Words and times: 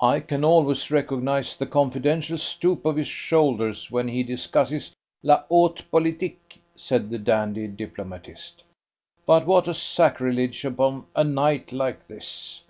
"I 0.00 0.20
can 0.20 0.42
always 0.42 0.90
recognise 0.90 1.54
the 1.54 1.66
confidential 1.66 2.38
stoop 2.38 2.86
of 2.86 2.96
his 2.96 3.06
shoulders 3.08 3.90
when 3.90 4.08
he 4.08 4.22
discusses 4.22 4.94
la 5.22 5.42
haute 5.50 5.84
politique," 5.90 6.58
said 6.76 7.10
the 7.10 7.18
dandy 7.18 7.66
diplomatist. 7.66 8.62
"But 9.26 9.44
what 9.46 9.68
a 9.68 9.74
sacrilege 9.74 10.64
upon 10.64 11.04
a 11.14 11.24
night 11.24 11.72
like 11.72 12.08
this! 12.08 12.62